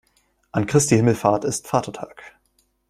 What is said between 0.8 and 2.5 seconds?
Himmelfahrt ist Vatertag.